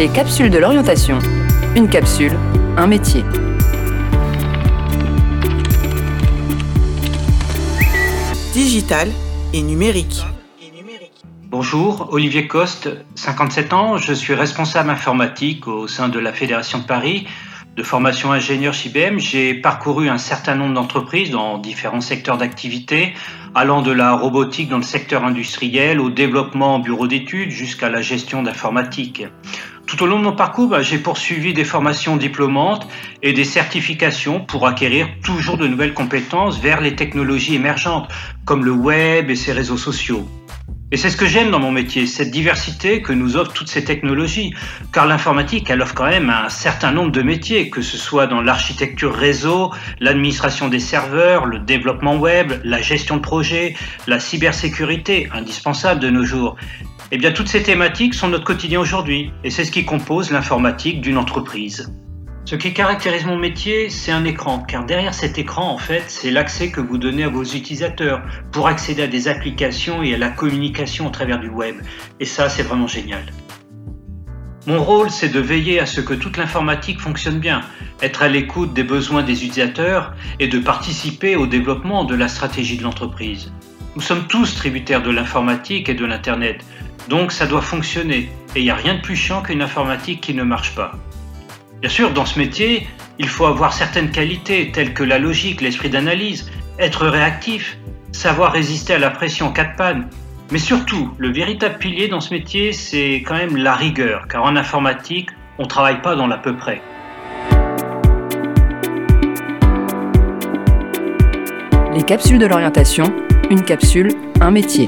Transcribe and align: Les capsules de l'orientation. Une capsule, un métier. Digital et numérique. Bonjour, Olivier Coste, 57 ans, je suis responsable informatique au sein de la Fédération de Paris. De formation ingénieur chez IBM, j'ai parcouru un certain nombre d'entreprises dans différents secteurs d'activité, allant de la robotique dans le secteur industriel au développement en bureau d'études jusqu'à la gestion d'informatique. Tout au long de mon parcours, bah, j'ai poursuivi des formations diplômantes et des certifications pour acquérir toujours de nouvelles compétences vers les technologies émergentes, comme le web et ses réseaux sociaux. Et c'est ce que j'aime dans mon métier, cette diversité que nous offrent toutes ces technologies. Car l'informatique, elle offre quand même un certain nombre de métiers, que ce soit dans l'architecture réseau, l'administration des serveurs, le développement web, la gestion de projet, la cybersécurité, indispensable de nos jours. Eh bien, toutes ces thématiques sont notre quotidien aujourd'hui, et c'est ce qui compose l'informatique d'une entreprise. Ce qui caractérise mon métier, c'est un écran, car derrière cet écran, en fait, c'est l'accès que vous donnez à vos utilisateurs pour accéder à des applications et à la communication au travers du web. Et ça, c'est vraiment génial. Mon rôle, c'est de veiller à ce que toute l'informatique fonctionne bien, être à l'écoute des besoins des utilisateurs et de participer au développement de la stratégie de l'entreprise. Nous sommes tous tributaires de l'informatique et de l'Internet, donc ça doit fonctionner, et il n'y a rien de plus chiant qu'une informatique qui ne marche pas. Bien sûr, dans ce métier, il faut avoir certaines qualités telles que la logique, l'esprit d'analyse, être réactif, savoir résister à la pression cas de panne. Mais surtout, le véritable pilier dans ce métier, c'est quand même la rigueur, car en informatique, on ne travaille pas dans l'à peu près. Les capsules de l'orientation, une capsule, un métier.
Les 0.00 0.08
capsules 0.08 0.48
de 0.48 0.56
l'orientation. 0.56 1.18
Une 1.76 1.86
capsule, 1.86 2.32
un 2.78 2.86
métier. 2.86 3.22
Digital 8.54 9.10
et 9.52 9.60
numérique. 9.60 10.24
Bonjour, 11.50 12.08
Olivier 12.12 12.46
Coste, 12.46 12.88
57 13.14 13.74
ans, 13.74 13.98
je 13.98 14.14
suis 14.14 14.32
responsable 14.32 14.88
informatique 14.88 15.68
au 15.68 15.86
sein 15.86 16.08
de 16.08 16.18
la 16.18 16.32
Fédération 16.32 16.78
de 16.78 16.84
Paris. 16.84 17.26
De 17.76 17.82
formation 17.82 18.32
ingénieur 18.32 18.72
chez 18.72 18.88
IBM, 18.88 19.18
j'ai 19.18 19.52
parcouru 19.52 20.08
un 20.08 20.16
certain 20.16 20.54
nombre 20.54 20.72
d'entreprises 20.72 21.30
dans 21.30 21.58
différents 21.58 22.00
secteurs 22.00 22.38
d'activité, 22.38 23.12
allant 23.54 23.82
de 23.82 23.92
la 23.92 24.14
robotique 24.14 24.70
dans 24.70 24.78
le 24.78 24.82
secteur 24.82 25.24
industriel 25.24 26.00
au 26.00 26.08
développement 26.08 26.76
en 26.76 26.78
bureau 26.78 27.06
d'études 27.06 27.50
jusqu'à 27.50 27.90
la 27.90 28.00
gestion 28.00 28.42
d'informatique. 28.42 29.24
Tout 29.90 30.04
au 30.04 30.06
long 30.06 30.20
de 30.20 30.24
mon 30.24 30.36
parcours, 30.36 30.68
bah, 30.68 30.82
j'ai 30.82 30.98
poursuivi 30.98 31.52
des 31.52 31.64
formations 31.64 32.16
diplômantes 32.16 32.86
et 33.22 33.32
des 33.32 33.44
certifications 33.44 34.38
pour 34.38 34.68
acquérir 34.68 35.08
toujours 35.20 35.58
de 35.58 35.66
nouvelles 35.66 35.94
compétences 35.94 36.60
vers 36.60 36.80
les 36.80 36.94
technologies 36.94 37.56
émergentes, 37.56 38.08
comme 38.44 38.64
le 38.64 38.70
web 38.70 39.30
et 39.30 39.34
ses 39.34 39.52
réseaux 39.52 39.76
sociaux. 39.76 40.28
Et 40.92 40.96
c'est 40.96 41.10
ce 41.10 41.16
que 41.16 41.26
j'aime 41.26 41.52
dans 41.52 41.60
mon 41.60 41.70
métier, 41.70 42.08
cette 42.08 42.32
diversité 42.32 43.00
que 43.00 43.12
nous 43.12 43.36
offrent 43.36 43.52
toutes 43.52 43.68
ces 43.68 43.84
technologies. 43.84 44.52
Car 44.92 45.06
l'informatique, 45.06 45.70
elle 45.70 45.82
offre 45.82 45.94
quand 45.94 46.08
même 46.08 46.30
un 46.30 46.48
certain 46.48 46.90
nombre 46.90 47.12
de 47.12 47.22
métiers, 47.22 47.70
que 47.70 47.80
ce 47.80 47.96
soit 47.96 48.26
dans 48.26 48.42
l'architecture 48.42 49.14
réseau, 49.14 49.72
l'administration 50.00 50.68
des 50.68 50.80
serveurs, 50.80 51.46
le 51.46 51.60
développement 51.60 52.16
web, 52.16 52.54
la 52.64 52.82
gestion 52.82 53.16
de 53.16 53.22
projet, 53.22 53.74
la 54.08 54.18
cybersécurité, 54.18 55.28
indispensable 55.32 56.00
de 56.00 56.10
nos 56.10 56.24
jours. 56.24 56.56
Eh 57.12 57.18
bien, 57.18 57.32
toutes 57.32 57.48
ces 57.48 57.64
thématiques 57.64 58.14
sont 58.14 58.28
notre 58.28 58.44
quotidien 58.44 58.78
aujourd'hui, 58.78 59.32
et 59.42 59.50
c'est 59.50 59.64
ce 59.64 59.72
qui 59.72 59.84
compose 59.84 60.30
l'informatique 60.30 61.00
d'une 61.00 61.18
entreprise. 61.18 61.92
Ce 62.44 62.54
qui 62.54 62.72
caractérise 62.72 63.24
mon 63.24 63.36
métier, 63.36 63.90
c'est 63.90 64.12
un 64.12 64.24
écran, 64.24 64.60
car 64.60 64.86
derrière 64.86 65.12
cet 65.12 65.36
écran, 65.36 65.72
en 65.72 65.78
fait, 65.78 66.04
c'est 66.06 66.30
l'accès 66.30 66.70
que 66.70 66.80
vous 66.80 66.98
donnez 66.98 67.24
à 67.24 67.28
vos 67.28 67.42
utilisateurs 67.42 68.22
pour 68.52 68.68
accéder 68.68 69.02
à 69.02 69.08
des 69.08 69.26
applications 69.26 70.04
et 70.04 70.14
à 70.14 70.18
la 70.18 70.28
communication 70.28 71.08
au 71.08 71.10
travers 71.10 71.40
du 71.40 71.48
web. 71.48 71.74
Et 72.20 72.24
ça, 72.24 72.48
c'est 72.48 72.62
vraiment 72.62 72.86
génial. 72.86 73.24
Mon 74.68 74.80
rôle, 74.80 75.10
c'est 75.10 75.30
de 75.30 75.40
veiller 75.40 75.80
à 75.80 75.86
ce 75.86 76.00
que 76.00 76.14
toute 76.14 76.36
l'informatique 76.36 77.00
fonctionne 77.00 77.40
bien, 77.40 77.62
être 78.02 78.22
à 78.22 78.28
l'écoute 78.28 78.72
des 78.72 78.84
besoins 78.84 79.24
des 79.24 79.44
utilisateurs 79.44 80.14
et 80.38 80.46
de 80.46 80.60
participer 80.60 81.34
au 81.34 81.48
développement 81.48 82.04
de 82.04 82.14
la 82.14 82.28
stratégie 82.28 82.76
de 82.76 82.84
l'entreprise. 82.84 83.52
Nous 83.96 84.02
sommes 84.02 84.28
tous 84.28 84.54
tributaires 84.54 85.02
de 85.02 85.10
l'informatique 85.10 85.88
et 85.88 85.94
de 85.94 86.04
l'Internet, 86.04 86.64
donc 87.08 87.32
ça 87.32 87.46
doit 87.46 87.62
fonctionner, 87.62 88.30
et 88.54 88.60
il 88.60 88.64
n'y 88.64 88.70
a 88.70 88.74
rien 88.74 88.94
de 88.94 89.00
plus 89.00 89.16
chiant 89.16 89.42
qu'une 89.42 89.62
informatique 89.62 90.20
qui 90.20 90.34
ne 90.34 90.42
marche 90.42 90.74
pas. 90.74 90.92
Bien 91.80 91.90
sûr, 91.90 92.12
dans 92.12 92.26
ce 92.26 92.38
métier, 92.38 92.86
il 93.18 93.28
faut 93.28 93.46
avoir 93.46 93.72
certaines 93.72 94.10
qualités 94.10 94.70
telles 94.70 94.92
que 94.92 95.02
la 95.02 95.18
logique, 95.18 95.60
l'esprit 95.60 95.88
d'analyse, 95.90 96.50
être 96.78 97.06
réactif, 97.06 97.78
savoir 98.12 98.52
résister 98.52 98.94
à 98.94 98.98
la 98.98 99.10
pression 99.10 99.52
cas 99.52 99.64
de 99.64 99.76
panne. 99.76 100.08
Mais 100.50 100.58
surtout, 100.58 101.10
le 101.18 101.32
véritable 101.32 101.78
pilier 101.78 102.08
dans 102.08 102.20
ce 102.20 102.34
métier, 102.34 102.72
c'est 102.72 103.22
quand 103.26 103.36
même 103.36 103.56
la 103.56 103.74
rigueur, 103.74 104.26
car 104.28 104.42
en 104.42 104.56
informatique, 104.56 105.30
on 105.58 105.62
ne 105.62 105.68
travaille 105.68 106.02
pas 106.02 106.16
dans 106.16 106.26
l'à 106.26 106.38
peu 106.38 106.56
près. 106.56 106.82
Les 111.94 112.02
capsules 112.02 112.38
de 112.38 112.46
l'orientation, 112.46 113.12
une 113.50 113.62
capsule, 113.62 114.12
un 114.40 114.50
métier. 114.50 114.86